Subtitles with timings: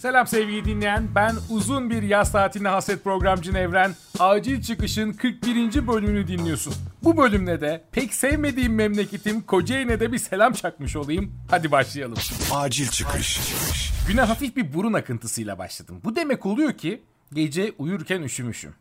[0.00, 1.08] Selam sevgili dinleyen.
[1.14, 3.94] Ben uzun bir yaz tatiline hasret programcı Evren.
[4.18, 5.86] Acil Çıkış'ın 41.
[5.86, 6.74] bölümünü dinliyorsun.
[7.04, 11.32] Bu bölümde de pek sevmediğim memleketim Kocaeli'ne de bir selam çakmış olayım.
[11.50, 12.18] Hadi başlayalım.
[12.52, 13.40] Acil çıkış.
[14.08, 16.00] Güne hafif bir burun akıntısıyla başladım.
[16.04, 18.74] Bu demek oluyor ki gece uyurken üşümüşüm.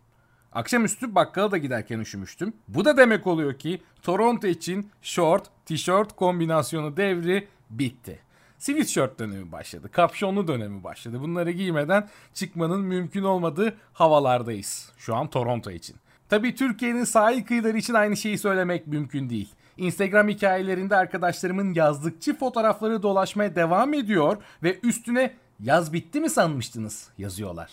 [0.53, 2.53] Akşamüstü bakkala da giderken üşümüştüm.
[2.67, 8.28] Bu da demek oluyor ki Toronto için short, tişört kombinasyonu devri bitti.
[8.59, 9.91] Sweatshirt dönemi başladı.
[9.91, 11.21] Kapşonlu dönemi başladı.
[11.21, 14.91] Bunları giymeden çıkmanın mümkün olmadığı havalardayız.
[14.97, 15.95] Şu an Toronto için.
[16.29, 19.49] Tabii Türkiye'nin sahil kıyıları için aynı şeyi söylemek mümkün değil.
[19.77, 27.71] Instagram hikayelerinde arkadaşlarımın yazlıkçı fotoğrafları dolaşmaya devam ediyor ve üstüne yaz bitti mi sanmıştınız yazıyorlar.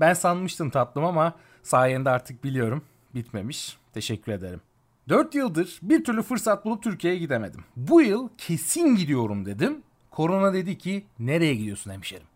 [0.00, 2.82] Ben sanmıştım tatlım ama sayende artık biliyorum
[3.14, 3.76] bitmemiş.
[3.94, 4.60] Teşekkür ederim.
[5.08, 7.64] 4 yıldır bir türlü fırsat bulup Türkiye'ye gidemedim.
[7.76, 9.82] Bu yıl kesin gidiyorum dedim.
[10.12, 12.26] Korona dedi ki nereye gidiyorsun hemşerim?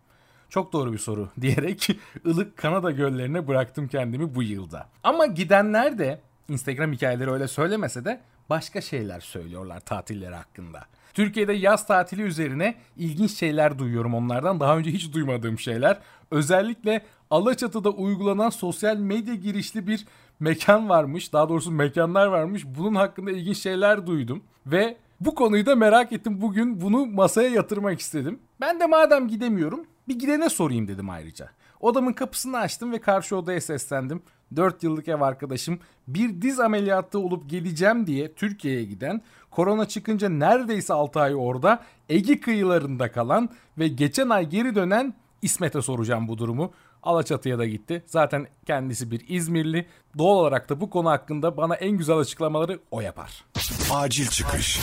[0.48, 1.88] Çok doğru bir soru diyerek
[2.26, 4.88] ılık Kanada göllerine bıraktım kendimi bu yılda.
[5.02, 10.84] Ama gidenler de Instagram hikayeleri öyle söylemese de başka şeyler söylüyorlar tatilleri hakkında.
[11.14, 14.60] Türkiye'de yaz tatili üzerine ilginç şeyler duyuyorum onlardan.
[14.60, 15.98] Daha önce hiç duymadığım şeyler.
[16.30, 20.06] Özellikle Alaçatı'da uygulanan sosyal medya girişli bir
[20.40, 21.32] mekan varmış.
[21.32, 22.62] Daha doğrusu mekanlar varmış.
[22.66, 24.42] Bunun hakkında ilginç şeyler duydum.
[24.66, 26.40] Ve bu konuyu da merak ettim.
[26.40, 28.38] Bugün bunu masaya yatırmak istedim.
[28.60, 31.50] Ben de madem gidemiyorum bir gidene sorayım dedim ayrıca.
[31.80, 34.22] Odamın kapısını açtım ve karşı odaya seslendim.
[34.56, 35.78] 4 yıllık ev arkadaşım
[36.08, 42.40] bir diz ameliyatı olup geleceğim diye Türkiye'ye giden, korona çıkınca neredeyse 6 ay orada Ege
[42.40, 46.72] kıyılarında kalan ve geçen ay geri dönen İsmet'e soracağım bu durumu.
[47.02, 48.02] Alaçatı'ya da gitti.
[48.06, 49.86] Zaten kendisi bir İzmirli.
[50.18, 53.44] Doğal olarak da bu konu hakkında bana en güzel açıklamaları o yapar.
[53.92, 54.80] Acil çıkış.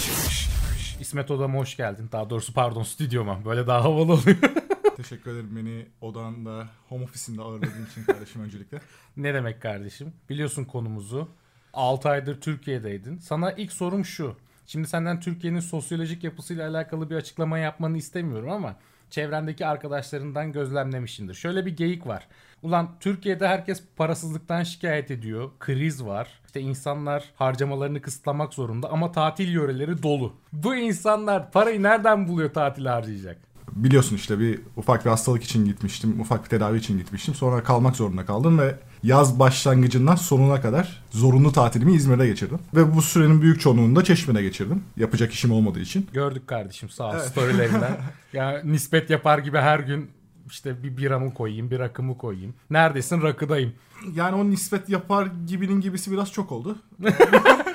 [0.99, 2.09] İsmet odama hoş geldin.
[2.11, 3.45] Daha doğrusu pardon stüdyoma.
[3.45, 4.37] Böyle daha havalı oluyor.
[4.97, 8.81] Teşekkür ederim beni odanda, home ofisinde ağırladığın için kardeşim öncelikle.
[9.17, 10.13] ne demek kardeşim?
[10.29, 11.27] Biliyorsun konumuzu.
[11.73, 13.17] 6 aydır Türkiye'deydin.
[13.17, 14.35] Sana ilk sorum şu.
[14.65, 18.75] Şimdi senden Türkiye'nin sosyolojik yapısıyla alakalı bir açıklama yapmanı istemiyorum ama
[19.13, 21.33] çevrendeki arkadaşlarından gözlemlemişsindir.
[21.33, 22.27] Şöyle bir geyik var.
[22.61, 25.51] Ulan Türkiye'de herkes parasızlıktan şikayet ediyor.
[25.59, 26.27] Kriz var.
[26.45, 30.33] İşte insanlar harcamalarını kısıtlamak zorunda ama tatil yöreleri dolu.
[30.53, 33.37] Bu insanlar parayı nereden buluyor tatil harcayacak?
[33.75, 36.21] Biliyorsun işte bir ufak bir hastalık için gitmiştim.
[36.21, 37.35] Ufak bir tedavi için gitmiştim.
[37.35, 42.59] Sonra kalmak zorunda kaldım ve yaz başlangıcından sonuna kadar zorunlu tatilimi İzmir'de geçirdim.
[42.73, 44.83] Ve bu sürenin büyük çoğunluğunu da Çeşme'de geçirdim.
[44.97, 46.07] Yapacak işim olmadığı için.
[46.13, 47.25] Gördük kardeşim sağ ol evet.
[47.25, 47.97] storylerinden.
[48.33, 50.09] ya nispet yapar gibi her gün
[50.47, 52.53] işte bir biramı koyayım, bir rakımı koyayım.
[52.69, 53.21] Neredesin?
[53.21, 53.73] Rakıdayım.
[54.15, 56.77] Yani o nispet yapar gibinin gibisi biraz çok oldu.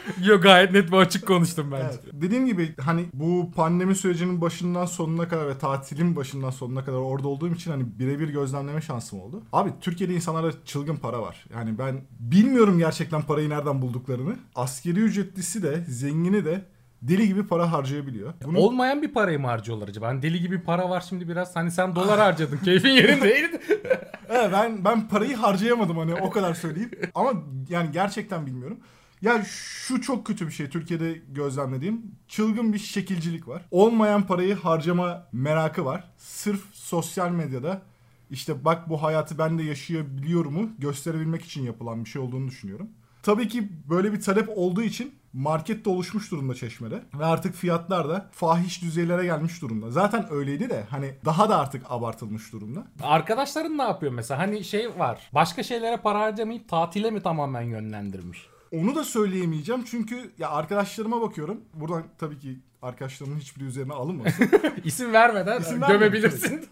[0.24, 1.84] Yok gayet net ve açık konuştum bence.
[1.84, 2.00] Evet.
[2.12, 7.28] Dediğim gibi hani bu pandemi sürecinin başından sonuna kadar ve tatilin başından sonuna kadar orada
[7.28, 9.42] olduğum için hani birebir gözlemleme şansım oldu.
[9.52, 11.44] Abi Türkiye'de insanlarda çılgın para var.
[11.54, 14.36] Yani ben bilmiyorum gerçekten parayı nereden bulduklarını.
[14.54, 16.64] Askeri ücretlisi de zengini de
[17.02, 18.34] deli gibi para harcayabiliyor.
[18.44, 18.58] Bunu...
[18.58, 20.06] Olmayan bir parayı mı harcıyorlar acaba?
[20.06, 21.56] Hani deli gibi para var şimdi biraz.
[21.56, 22.56] Hani sen dolar harcadın.
[22.56, 23.60] Keyfin yerindeydi.
[24.28, 26.90] evet ben ben parayı harcayamadım hani o kadar söyleyeyim.
[27.14, 27.32] Ama
[27.68, 28.78] yani gerçekten bilmiyorum.
[29.22, 32.02] Ya şu çok kötü bir şey Türkiye'de gözlemlediğim.
[32.28, 33.62] Çılgın bir şekilcilik var.
[33.70, 36.04] Olmayan parayı harcama merakı var.
[36.16, 37.82] Sırf sosyal medyada
[38.30, 42.88] işte bak bu hayatı ben de yaşayabiliyorumu gösterebilmek için yapılan bir şey olduğunu düşünüyorum.
[43.22, 47.02] Tabii ki böyle bir talep olduğu için market de oluşmuş durumda Çeşme'de.
[47.18, 49.90] Ve artık fiyatlar da fahiş düzeylere gelmiş durumda.
[49.90, 52.86] Zaten öyleydi de hani daha da artık abartılmış durumda.
[53.02, 54.40] Arkadaşların ne yapıyor mesela?
[54.40, 55.30] Hani şey var.
[55.34, 58.46] Başka şeylere para harcamayıp tatile mi tamamen yönlendirmiş?
[58.72, 61.60] Onu da söyleyemeyeceğim çünkü ya arkadaşlarıma bakıyorum.
[61.74, 64.50] Buradan tabii ki arkadaşlarımın hiçbiri üzerine alınmasın.
[64.84, 66.66] İsim vermeden İsim gömebilirsin.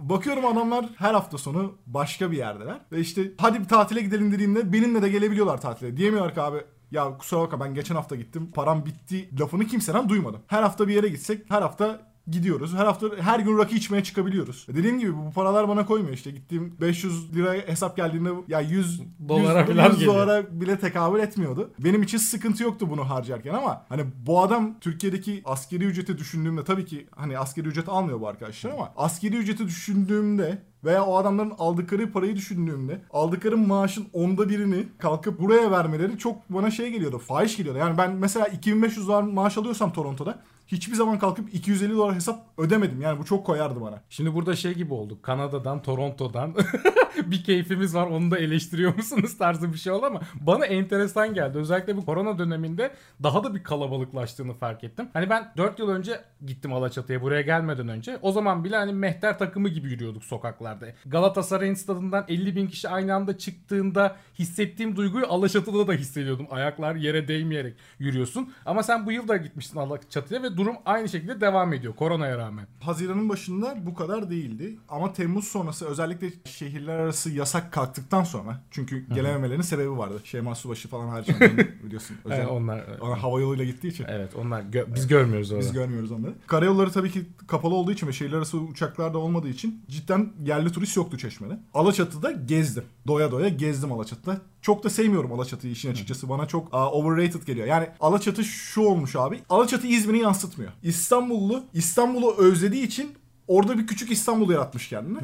[0.00, 2.80] Bakıyorum adamlar her hafta sonu başka bir yerdeler.
[2.92, 5.96] Ve işte hadi bir tatile gidelim dediğimde benimle de gelebiliyorlar tatile.
[5.96, 6.58] Diyemiyorlar ki abi
[6.90, 10.40] ya kusura bakma ben geçen hafta gittim param bitti lafını kimseden duymadım.
[10.46, 12.74] Her hafta bir yere gitsek her hafta gidiyoruz.
[12.74, 14.66] Her hafta her gün rakı içmeye çıkabiliyoruz.
[14.68, 16.30] Dediğim gibi bu paralar bana koymuyor işte.
[16.30, 21.70] Gittiğim 500 lira hesap geldiğinde ya 100 dolara 100, 100 dolara bile tekabül etmiyordu.
[21.78, 26.84] Benim için sıkıntı yoktu bunu harcarken ama hani bu adam Türkiye'deki askeri ücreti düşündüğümde tabii
[26.84, 32.12] ki hani askeri ücret almıyor bu arkadaşlar ama askeri ücreti düşündüğümde veya o adamların aldıkları
[32.12, 37.18] parayı düşündüğümde aldıkları maaşın onda birini kalkıp buraya vermeleri çok bana şey geliyordu.
[37.18, 37.78] Fahiş geliyordu.
[37.78, 43.00] Yani ben mesela 2500 dolar maaş alıyorsam Toronto'da hiçbir zaman kalkıp 250 dolar hesap ödemedim.
[43.00, 44.02] Yani bu çok koyardı bana.
[44.10, 45.22] Şimdi burada şey gibi olduk.
[45.22, 46.54] Kanada'dan, Toronto'dan
[47.26, 48.06] bir keyfimiz var.
[48.06, 51.58] Onu da eleştiriyor musunuz tarzı bir şey oldu ama bana enteresan geldi.
[51.58, 52.90] Özellikle bu korona döneminde
[53.22, 55.08] daha da bir kalabalıklaştığını fark ettim.
[55.12, 58.18] Hani ben 4 yıl önce gittim Alaçatı'ya buraya gelmeden önce.
[58.22, 60.86] O zaman bile hani mehter takımı gibi yürüyorduk sokaklarda.
[61.06, 66.46] Galatasaray'ın stadından 50 bin kişi aynı anda çıktığında hissettiğim duyguyu Alaçatı'da da hissediyordum.
[66.50, 68.52] Ayaklar yere değmeyerek yürüyorsun.
[68.66, 72.66] Ama sen bu yıl da gitmişsin Alaçatı'ya ve durum aynı şekilde devam ediyor koronaya rağmen.
[72.80, 74.76] Haziran'ın başında bu kadar değildi.
[74.88, 78.60] Ama Temmuz sonrası özellikle şehirler arası yasak kalktıktan sonra.
[78.70, 80.20] Çünkü gelememelerinin sebebi vardı.
[80.24, 82.16] Şeyma Subaşı falan harcandı biliyorsun.
[82.24, 84.04] Özel, Evet, onlar Ona hava yoluyla gittiği için.
[84.08, 85.60] Evet onlar gö- biz görmüyoruz orada.
[85.60, 86.34] Biz görmüyoruz onları.
[86.46, 90.72] Karayolları tabii ki kapalı olduğu için ve şehirler arası uçaklar da olmadığı için cidden yerli
[90.72, 91.58] turist yoktu Çeşme'de.
[91.74, 92.84] Alaçatı'da gezdim.
[93.06, 94.40] Doya doya gezdim Alaçatı'da.
[94.66, 96.28] Çok da sevmiyorum Alaçatı'yı işin açıkçası.
[96.28, 97.66] Bana çok aa, overrated geliyor.
[97.66, 99.40] Yani Alaçatı şu olmuş abi.
[99.48, 100.72] Alaçatı İzmir'i yansıtmıyor.
[100.82, 103.14] İstanbullu İstanbul'u özlediği için
[103.48, 105.18] orada bir küçük İstanbul yaratmış kendine.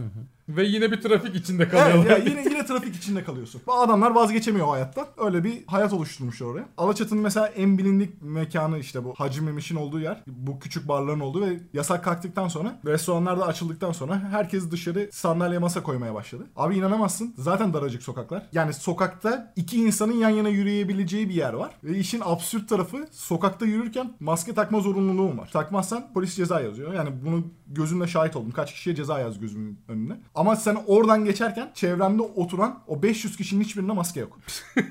[0.49, 2.11] Ve yine bir trafik içinde Evet, kalıyorlar.
[2.11, 3.61] ya yine yine trafik içinde kalıyorsun.
[3.67, 5.07] Bu adamlar vazgeçemiyor o hayattan.
[5.19, 6.69] Öyle bir hayat oluşturmuşlar oraya.
[6.77, 10.23] Alaçatı'nın mesela en bilindik mekanı işte bu Hacı Memiş'in olduğu yer.
[10.27, 15.59] Bu küçük barların olduğu ve yasak kalktıktan sonra restoranlar da açıldıktan sonra herkes dışarı sandalye
[15.59, 16.47] masa koymaya başladı.
[16.57, 17.35] Abi inanamazsın.
[17.39, 18.47] Zaten daracık sokaklar.
[18.53, 21.71] Yani sokakta iki insanın yan yana yürüyebileceği bir yer var.
[21.85, 25.51] Ve işin absürt tarafı sokakta yürürken maske takma zorunluluğun var.
[25.53, 26.95] Takmazsan polis ceza yazıyor.
[26.95, 28.51] Yani bunu gözümle şahit oldum.
[28.51, 30.17] Kaç kişiye ceza yaz gözümün önüne.
[30.35, 34.39] Ama sen oradan geçerken çevrende oturan o 500 kişinin hiçbirinde maske yok.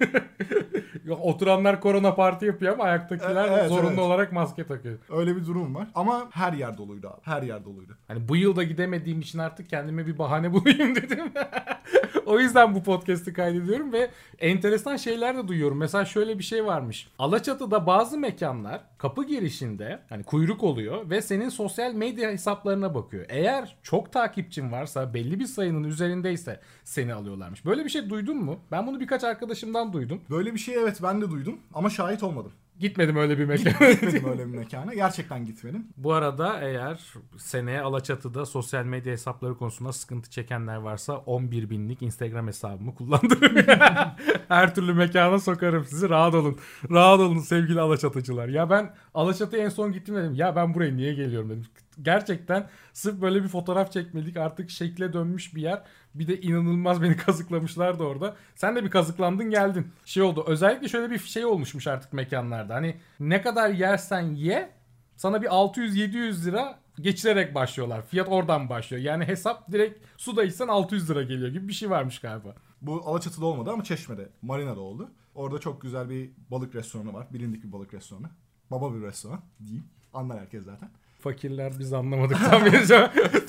[1.06, 4.00] Yok, Oturanlar korona parti yapıyor ama ayaktakiler Evet, zorunlu evet.
[4.00, 5.00] olarak maske takıyor.
[5.10, 5.88] Öyle bir durum var.
[5.96, 7.22] Ama her yer doluydu abi.
[7.22, 7.98] Her yer doluydu.
[8.08, 11.32] Hani bu yılda gidemediğim için artık kendime bir bahane bulayım dedim.
[12.26, 14.10] o yüzden bu podcast'i kaydediyorum ve
[14.40, 15.78] enteresan şeyler de duyuyorum.
[15.78, 17.08] Mesela şöyle bir şey varmış.
[17.20, 23.26] Alaçatı'da bazı mekanlar kapı girişinde hani kuyruk oluyor ve senin sosyal medya hesaplarına bakıyor.
[23.30, 27.66] Eğer çok takipçin varsa belli bir sayının üzerindeyse seni alıyorlarmış.
[27.66, 28.60] Böyle bir şey duydun mu?
[28.72, 30.22] Ben bunu birkaç arkadaşımdan duydum.
[30.30, 32.52] Böyle bir şey evet ben de duydum ama şahit olmadım.
[32.82, 33.92] Gitmedim öyle bir mekana.
[33.92, 34.94] Gitmedim öyle bir mekana.
[34.94, 35.88] Gerçekten gitmedim.
[35.98, 37.00] Bu arada eğer
[37.38, 43.66] seneye Alaçatı'da sosyal medya hesapları konusunda sıkıntı çekenler varsa 11 binlik Instagram hesabımı kullandırırım.
[44.48, 46.10] Her türlü mekana sokarım sizi.
[46.10, 46.58] Rahat olun.
[46.92, 48.48] Rahat olun sevgili Alaçatıcılar.
[48.48, 50.34] Ya ben Alaçatı'ya en son gittim dedim.
[50.34, 51.66] Ya ben buraya niye geliyorum dedim.
[52.02, 54.38] Gerçekten sırf böyle bir fotoğraf çekmedik.
[54.38, 55.84] Artık şekle dönmüş bir yer.
[56.16, 58.36] Bir de inanılmaz beni kazıklamışlardı orada.
[58.56, 59.88] Sen de bir kazıklandın geldin.
[60.06, 60.44] Şey oldu.
[60.48, 62.76] Özellikle şöyle bir şey olmuşmuş artık mekanlarda.
[62.76, 64.72] Hani ne kadar yersen ye
[65.16, 68.02] sana bir 600-700 lira geçirerek başlıyorlar.
[68.02, 69.04] Fiyat oradan başlıyor.
[69.04, 72.56] Yani hesap direkt suda içsen 600 lira geliyor gibi bir şey varmış galiba.
[72.82, 75.12] Bu Alaçatı'da olmadı ama Çeşme'de, Marina'da oldu.
[75.36, 77.28] Orada çok güzel bir balık restoranı var.
[77.34, 78.30] Bilindik bir balık restoranı.
[78.72, 79.86] Baba bir restoran diyeyim.
[80.14, 80.90] Anlar herkes zaten.
[81.22, 82.66] Fakirler biz anlamadık tam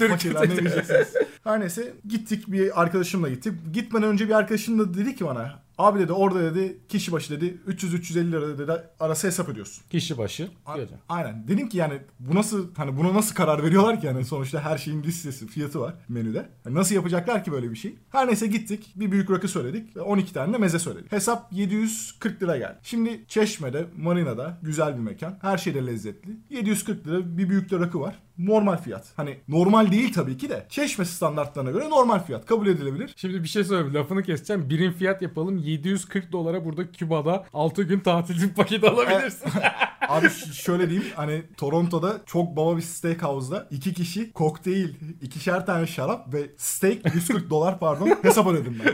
[0.09, 1.15] Fakirler ne diyeceksiniz?
[1.45, 3.53] Her neyse gittik bir arkadaşımla gittik.
[3.73, 7.59] Gitmeden önce bir arkadaşım da dedi ki bana abi dedi orada dedi kişi başı dedi
[7.69, 9.85] 300-350 lira dedi arası hesap ödüyorsun.
[9.91, 10.49] Kişi başı.
[10.67, 10.77] A-.
[11.09, 11.49] Aynen.
[11.49, 15.03] Dedim ki yani bu nasıl hani buna nasıl karar veriyorlar ki yani sonuçta her şeyin
[15.03, 16.49] listesi, fiyatı var menüde.
[16.67, 17.99] Yani nasıl yapacaklar ki böyle bir şey?
[18.11, 18.93] Her neyse gittik.
[18.97, 19.97] Bir büyük rakı söyledik.
[19.97, 21.13] ve 12 tane de meze söyledik.
[21.13, 22.79] Hesap 740 lira geldi.
[22.83, 25.39] Şimdi Çeşme'de, Marina'da güzel bir mekan.
[25.41, 26.37] Her şey de lezzetli.
[26.51, 28.19] 740 lira bir büyük de rakı var.
[28.39, 29.07] Normal fiyat.
[29.17, 30.67] Hani normal değil tabii ki de.
[30.69, 32.47] Çeşme standartlarına göre normal fiyat.
[32.47, 33.15] Kabul edilebilir.
[33.17, 33.95] Şimdi bir şey söyleyeyim.
[33.95, 34.71] Lafını keseceğim.
[34.71, 35.59] Birim fiyat yapalım.
[35.59, 39.51] 740 dolara burada Küba'da 6 gün tatil paketi alabilirsin.
[40.13, 44.89] Abi şöyle diyeyim hani Toronto'da çok baba bir steakhouse'da iki kişi kokteyl,
[45.23, 48.93] ikişer tane şarap ve steak 140 dolar pardon hesap ödedim ben.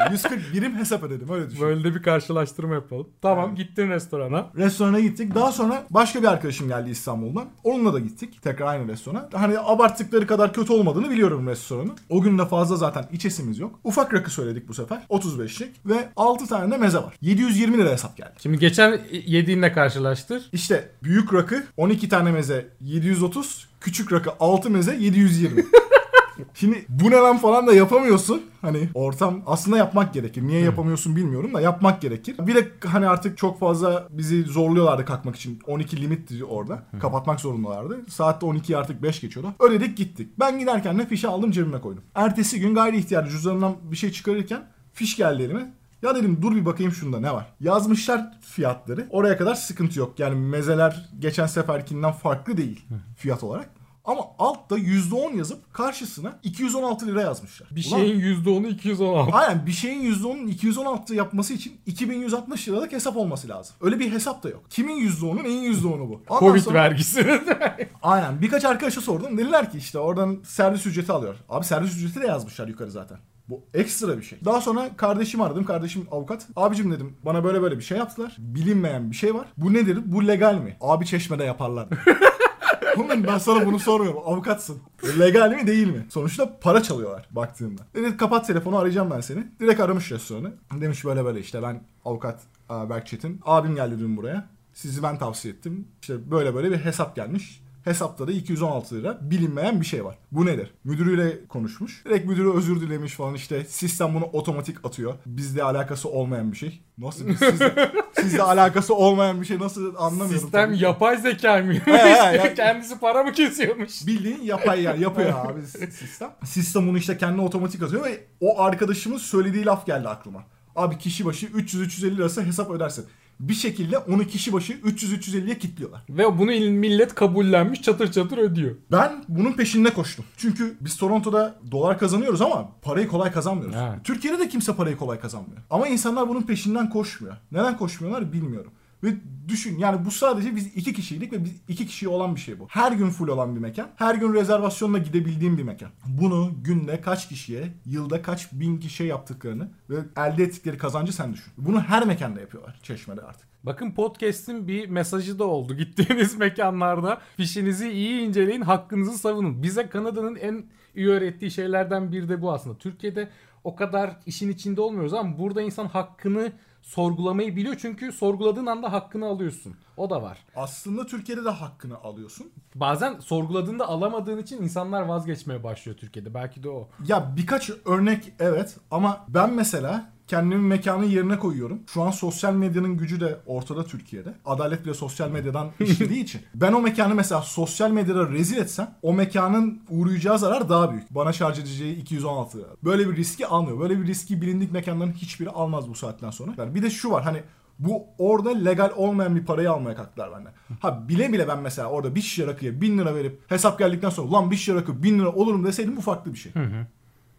[0.00, 1.62] Yani 140 birim hesap ödedim öyle düşün.
[1.62, 3.08] Böyle de bir karşılaştırma yapalım.
[3.22, 4.46] Tamam gittin restorana.
[4.56, 5.34] Restorana gittik.
[5.34, 7.46] Daha sonra başka bir arkadaşım geldi İstanbul'dan.
[7.64, 8.42] Onunla da gittik.
[8.42, 9.28] Tekrar aynı restorana.
[9.32, 11.96] Hani abarttıkları kadar kötü olmadığını biliyorum restoranın.
[12.08, 13.80] O gün de fazla zaten içesimiz yok.
[13.84, 15.02] Ufak rakı söyledik bu sefer.
[15.10, 17.14] 35'lik ve 6 tane de meze var.
[17.20, 18.32] 720 lira hesap geldi.
[18.42, 20.48] Şimdi geçen yediğinle karşılaştır.
[20.58, 25.64] İşte büyük rakı 12 tane meze 730, küçük rakı 6 meze 720.
[26.54, 28.42] Şimdi bu ne lan falan da yapamıyorsun.
[28.62, 30.42] Hani ortam aslında yapmak gerekir.
[30.42, 32.36] Niye yapamıyorsun bilmiyorum da yapmak gerekir.
[32.38, 35.58] Bir de hani artık çok fazla bizi zorluyorlardı kalkmak için.
[35.66, 36.82] 12 limitti orada.
[37.00, 37.98] Kapatmak zorundalardı.
[38.08, 39.52] Saatte 12'yi artık 5 geçiyordu.
[39.60, 40.28] Ödedik gittik.
[40.38, 42.02] Ben giderken de fişi aldım cebime koydum.
[42.14, 44.62] Ertesi gün gayri ihtiyar cüzdanımdan bir şey çıkarırken
[44.92, 45.77] fiş geldi elime.
[46.02, 47.46] Ya dedim dur bir bakayım şunda ne var.
[47.60, 49.06] Yazmışlar fiyatları.
[49.10, 50.18] Oraya kadar sıkıntı yok.
[50.18, 52.86] Yani mezeler geçen seferkinden farklı değil
[53.16, 53.70] fiyat olarak.
[54.04, 57.68] Ama altta %10 yazıp karşısına 216 lira yazmışlar.
[57.70, 59.32] Bir Ulan, şeyin %10'u 216.
[59.36, 63.76] Aynen bir şeyin %10'un 216 yapması için 2160 liralık hesap olması lazım.
[63.80, 64.62] Öyle bir hesap da yok.
[64.70, 66.22] Kimin %10'u neyin %10'u bu?
[66.28, 67.40] Ondan Covid sonra- vergisi.
[68.02, 69.38] Aynen birkaç arkadaşa sordum.
[69.38, 71.36] Dediler ki işte oradan servis ücreti alıyor.
[71.48, 73.18] Abi servis ücreti de yazmışlar yukarı zaten.
[73.48, 74.38] Bu ekstra bir şey.
[74.44, 75.64] Daha sonra kardeşimi aradım.
[75.64, 76.46] Kardeşim avukat.
[76.56, 78.36] Abicim dedim bana böyle böyle bir şey yaptılar.
[78.38, 79.46] Bilinmeyen bir şey var.
[79.56, 79.98] Bu nedir?
[80.04, 80.76] Bu legal mi?
[80.80, 81.88] Abi çeşmede yaparlar.
[82.96, 84.20] Oğlum ben sana bunu sormuyorum.
[84.24, 84.78] Avukatsın.
[85.18, 86.06] Legal mi değil mi?
[86.10, 87.82] Sonuçta para çalıyorlar baktığımda.
[87.94, 89.46] Dedi kapat telefonu arayacağım ben seni.
[89.60, 90.52] Direkt aramış restoranı.
[90.80, 92.40] Demiş böyle böyle işte ben avukat
[92.70, 93.40] e, Berk Çetin.
[93.44, 94.48] Abim geldi dün buraya.
[94.74, 95.88] Sizi ben tavsiye ettim.
[96.02, 97.62] İşte böyle böyle bir hesap gelmiş.
[97.88, 100.18] Hesapta da 216 lira bilinmeyen bir şey var.
[100.32, 100.74] Bu nedir?
[100.84, 102.04] Müdürüyle konuşmuş.
[102.04, 105.14] Direkt müdürü özür dilemiş falan işte sistem bunu otomatik atıyor.
[105.26, 106.82] Bizle alakası olmayan bir şey.
[106.98, 110.40] Nasıl biz sizle, sizle alakası olmayan bir şey nasıl anlamıyorum.
[110.40, 110.82] Sistem tabii.
[110.82, 111.72] yapay zeka mı?
[111.72, 114.06] he, Kendisi para mı kesiyormuş?
[114.06, 116.30] Bildiğin yapay yer yapıyor abi sistem.
[116.44, 120.44] Sistem onu işte kendine otomatik atıyor ve o arkadaşımın söylediği laf geldi aklıma.
[120.76, 123.06] Abi kişi başı 300-350 lirası hesap ödersin.
[123.40, 126.02] Bir şekilde onu kişi başı 300-350'ye kilitliyorlar.
[126.10, 128.74] Ve bunu millet kabullenmiş çatır çatır ödüyor.
[128.92, 130.24] Ben bunun peşinde koştum.
[130.36, 133.76] Çünkü biz Toronto'da dolar kazanıyoruz ama parayı kolay kazanmıyoruz.
[133.76, 133.96] Ha.
[134.04, 135.62] Türkiye'de de kimse parayı kolay kazanmıyor.
[135.70, 137.36] Ama insanlar bunun peşinden koşmuyor.
[137.52, 138.72] Neden koşmuyorlar bilmiyorum.
[139.02, 139.08] Ve
[139.48, 142.66] düşün yani bu sadece biz iki kişiydik ve biz iki kişiye olan bir şey bu.
[142.70, 143.88] Her gün full olan bir mekan.
[143.96, 145.90] Her gün rezervasyonla gidebildiğim bir mekan.
[146.06, 151.52] Bunu günde kaç kişiye, yılda kaç bin kişiye yaptıklarını ve elde ettikleri kazancı sen düşün.
[151.58, 153.48] Bunu her mekanda yapıyorlar Çeşme'de artık.
[153.62, 155.74] Bakın podcast'in bir mesajı da oldu.
[155.78, 159.62] Gittiğiniz mekanlarda fişinizi iyi inceleyin, hakkınızı savunun.
[159.62, 162.78] Bize Kanada'nın en iyi öğrettiği şeylerden biri de bu aslında.
[162.78, 163.28] Türkiye'de
[163.64, 166.52] o kadar işin içinde olmuyoruz ama burada insan hakkını
[166.88, 167.76] sorgulamayı biliyor.
[167.78, 169.74] Çünkü sorguladığın anda hakkını alıyorsun.
[169.96, 170.38] O da var.
[170.56, 172.50] Aslında Türkiye'de de hakkını alıyorsun.
[172.74, 176.34] Bazen sorguladığında alamadığın için insanlar vazgeçmeye başlıyor Türkiye'de.
[176.34, 176.88] Belki de o.
[177.06, 181.80] Ya birkaç örnek evet ama ben mesela kendimi mekanın yerine koyuyorum.
[181.86, 184.34] Şu an sosyal medyanın gücü de ortada Türkiye'de.
[184.44, 186.40] Adalet bile sosyal medyadan işlediği için.
[186.54, 191.10] Ben o mekanı mesela sosyal medyada rezil etsem o mekanın uğrayacağı zarar daha büyük.
[191.14, 192.66] Bana şarj edeceği 216 lira.
[192.84, 193.80] Böyle bir riski almıyor.
[193.80, 196.52] Böyle bir riski bilindik mekanların hiçbiri almaz bu saatten sonra.
[196.58, 197.42] Yani bir de şu var hani
[197.78, 200.52] bu orada legal olmayan bir parayı almaya kalktılar benden.
[200.80, 204.32] Ha bile bile ben mesela orada bir şişe rakıya bin lira verip hesap geldikten sonra
[204.32, 206.52] lan bir şişe rakı bin lira olurum deseydim bu farklı bir şey.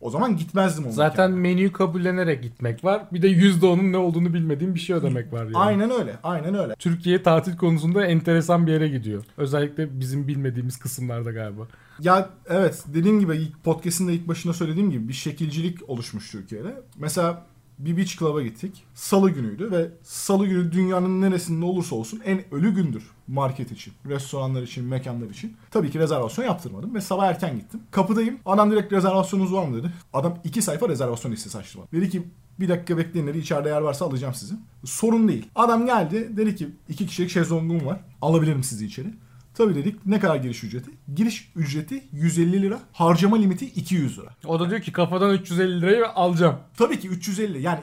[0.02, 1.42] O zaman gitmezdim o Zaten mekana.
[1.42, 3.02] menüyü kabullenerek gitmek var.
[3.14, 5.58] Bir de %10'un ne olduğunu bilmediğim bir şey ödemek var yani.
[5.58, 6.16] Aynen öyle.
[6.24, 6.76] Aynen öyle.
[6.76, 9.24] Türkiye tatil konusunda enteresan bir yere gidiyor.
[9.38, 11.68] Özellikle bizim bilmediğimiz kısımlarda galiba.
[12.00, 16.82] Ya evet dediğim gibi ilk podcast'in de ilk başında söylediğim gibi bir şekilcilik oluşmuş Türkiye'de.
[16.98, 17.46] Mesela
[17.80, 18.84] bir beach club'a gittik.
[18.94, 24.62] Salı günüydü ve salı günü dünyanın neresinde olursa olsun en ölü gündür market için, restoranlar
[24.64, 25.58] için, mekanlar için.
[25.72, 27.80] Tabii ki rezervasyon yaptırmadım ve sabah erken gittim.
[27.92, 28.40] Kapıdayım.
[28.46, 29.92] Adam direkt rezervasyonunuz var mı dedi.
[30.14, 31.88] Adam iki sayfa rezervasyon listesi açtı bana.
[31.92, 32.24] Dedi ki
[32.60, 33.38] bir dakika bekleyin dedi.
[33.38, 34.54] İçeride yer varsa alacağım sizi.
[34.86, 35.48] Sorun değil.
[35.56, 36.38] Adam geldi.
[36.38, 38.00] Dedi ki iki kişilik şezlongum var.
[38.22, 39.08] Alabilirim sizi içeri.
[39.54, 40.92] Tabii dedik ne kadar giriş ücreti?
[41.16, 42.80] Giriş ücreti 150 lira.
[42.94, 44.36] Harcama limiti 200 lira.
[44.46, 46.56] O da diyor ki kafadan 350 lirayı alacağım.
[46.78, 47.82] Tabii ki 350 yani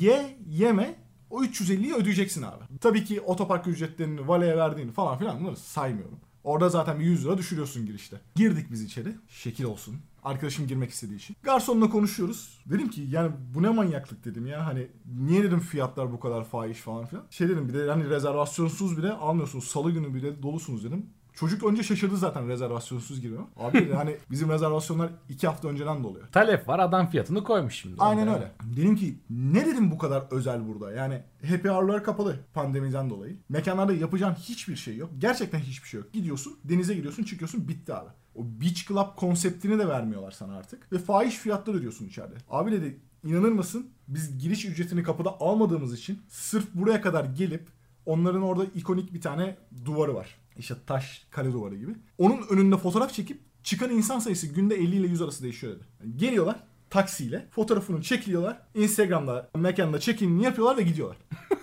[0.00, 0.94] ye yeme
[1.30, 2.64] o 350'yi ödeyeceksin abi.
[2.80, 6.18] Tabii ki otopark ücretlerini valeye verdiğini falan filan bunları saymıyorum.
[6.44, 8.16] Orada zaten bir 100 lira düşürüyorsun girişte.
[8.36, 9.08] Girdik biz içeri.
[9.28, 9.96] Şekil olsun.
[10.28, 11.36] Arkadaşım girmek istediği için.
[11.42, 12.58] Garsonla konuşuyoruz.
[12.66, 14.66] Dedim ki yani bu ne manyaklık dedim ya.
[14.66, 14.86] Hani
[15.18, 17.24] niye dedim fiyatlar bu kadar fahiş falan filan.
[17.30, 19.64] Şey dedim bir de hani rezervasyonsuz bile almıyorsunuz.
[19.64, 21.06] Salı günü bile dolusunuz dedim.
[21.40, 23.42] Çocuk önce şaşırdı zaten rezervasyonsuz giriyor.
[23.56, 26.28] Abi hani bizim rezervasyonlar iki hafta önceden doluyor.
[26.28, 27.94] Talep var adam fiyatını koymuş şimdi.
[27.98, 28.52] Aynen öyle.
[28.76, 30.92] Dedim ki ne dedim bu kadar özel burada?
[30.92, 33.36] Yani happy hour'lar kapalı pandemiden dolayı.
[33.48, 35.10] Mekanlarda yapacağın hiçbir şey yok.
[35.18, 36.12] Gerçekten hiçbir şey yok.
[36.12, 38.10] Gidiyorsun denize giriyorsun çıkıyorsun bitti abi.
[38.34, 40.92] O beach club konseptini de vermiyorlar sana artık.
[40.92, 42.34] Ve fahiş fiyatlar ödüyorsun içeride.
[42.50, 43.90] Abi dedi inanır mısın?
[44.08, 47.68] Biz giriş ücretini kapıda almadığımız için sırf buraya kadar gelip
[48.06, 50.38] onların orada ikonik bir tane duvarı var.
[50.58, 51.92] İşte taş kale duvarı gibi.
[52.18, 55.84] Onun önünde fotoğraf çekip çıkan insan sayısı günde 50 ile 100 arası değişiyor dedi.
[56.02, 56.56] Yani geliyorlar
[56.90, 58.58] taksiyle fotoğrafını çekiliyorlar.
[58.74, 61.16] Instagram'da mekanda check-in'ini yapıyorlar ve gidiyorlar.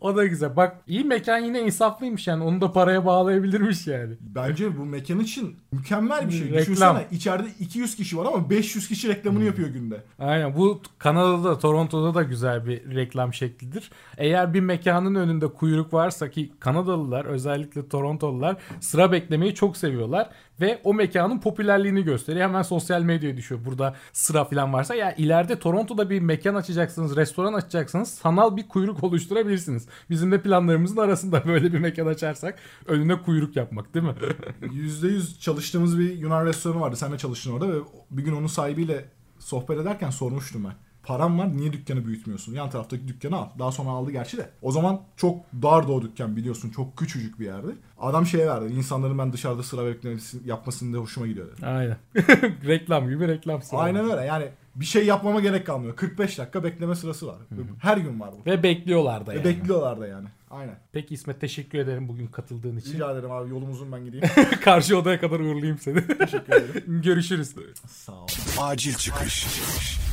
[0.00, 0.56] O da güzel.
[0.56, 2.44] Bak iyi mekan yine insaflıymış yani.
[2.44, 4.14] Onu da paraya bağlayabilirmiş yani.
[4.20, 6.46] Bence bu mekan için mükemmel bir şey.
[6.46, 6.60] Reklam.
[6.60, 10.00] Düşünsene içeride 200 kişi var ama 500 kişi reklamını yapıyor günde.
[10.18, 13.90] Aynen bu Kanada'da da Toronto'da da güzel bir reklam şeklidir.
[14.18, 20.30] Eğer bir mekanın önünde kuyruk varsa ki Kanadalılar özellikle Torontolular sıra beklemeyi çok seviyorlar
[20.60, 22.48] ve o mekanın popülerliğini gösteriyor.
[22.48, 23.60] Hemen sosyal medyaya düşüyor.
[23.64, 28.08] Burada sıra falan varsa ya ileride Toronto'da bir mekan açacaksınız, restoran açacaksınız.
[28.08, 29.86] Sanal bir kuyruk oluşturabilirsiniz.
[30.10, 34.14] Bizim de planlarımızın arasında böyle bir mekan açarsak önüne kuyruk yapmak değil mi?
[34.62, 36.96] %100 çalıştığımız bir Yunan restoranı vardı.
[36.96, 37.78] Sen de çalıştın orada ve
[38.10, 39.04] bir gün onun sahibiyle
[39.38, 40.89] sohbet ederken sormuştum ben.
[41.02, 42.52] Param var niye dükkanı büyütmüyorsun?
[42.54, 43.48] Yan taraftaki dükkanı al.
[43.58, 44.50] Daha sonra aldı gerçi de.
[44.62, 46.70] O zaman çok dardı o dükkan biliyorsun.
[46.70, 47.68] Çok küçücük bir yerdi.
[48.00, 48.72] Adam şeye verdi.
[48.74, 51.66] İnsanların ben dışarıda sıra beklemesi yapmasını da hoşuma gidiyor dedi.
[51.66, 51.96] Aynen.
[52.66, 53.60] reklam gibi reklam.
[53.72, 54.24] Aynen öyle.
[54.26, 55.96] Yani bir şey yapmama gerek kalmıyor.
[55.96, 57.36] 45 dakika bekleme sırası var.
[57.78, 58.50] Her gün var bu.
[58.50, 59.44] Ve bekliyorlar da Ve yani.
[59.44, 60.28] bekliyorlar da yani.
[60.50, 60.78] Aynen.
[60.92, 62.92] Peki İsmet teşekkür ederim bugün katıldığın için.
[62.94, 64.26] Rica ederim abi yolum uzun ben gideyim.
[64.64, 66.06] Karşı odaya kadar uğurlayayım seni.
[66.06, 67.02] Teşekkür ederim.
[67.02, 67.54] Görüşürüz.
[67.88, 68.26] Sağ ol.
[68.58, 69.46] Acil çıkış.
[69.46, 70.09] Acil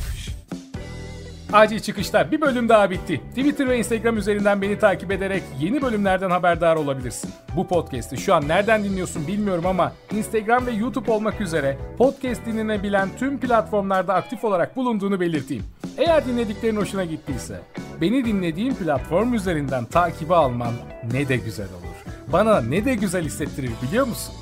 [1.82, 3.20] çıkışlar bir bölüm daha bitti.
[3.30, 7.30] Twitter ve Instagram üzerinden beni takip ederek yeni bölümlerden haberdar olabilirsin.
[7.56, 13.08] Bu podcast'i şu an nereden dinliyorsun bilmiyorum ama Instagram ve YouTube olmak üzere podcast dinlenebilen
[13.18, 15.64] tüm platformlarda aktif olarak bulunduğunu belirteyim.
[15.98, 17.60] Eğer dinlediklerin hoşuna gittiyse
[18.00, 20.72] beni dinlediğin platform üzerinden takibi alman
[21.12, 22.14] ne de güzel olur.
[22.32, 24.34] Bana ne de güzel hissettirir biliyor musun?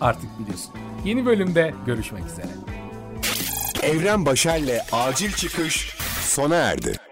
[0.00, 0.74] Artık biliyorsun.
[1.04, 2.46] Yeni bölümde görüşmek üzere.
[3.82, 5.99] Evren Başer'le acil çıkış
[6.30, 7.09] sona erdi.